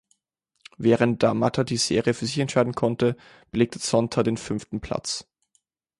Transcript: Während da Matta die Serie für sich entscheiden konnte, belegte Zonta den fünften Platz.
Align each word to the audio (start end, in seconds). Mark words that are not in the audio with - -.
Während 0.79 1.21
da 1.21 1.35
Matta 1.35 1.63
die 1.63 1.77
Serie 1.77 2.15
für 2.15 2.25
sich 2.25 2.39
entscheiden 2.39 2.73
konnte, 2.73 3.15
belegte 3.51 3.79
Zonta 3.79 4.23
den 4.23 4.35
fünften 4.35 4.81
Platz. 4.81 5.27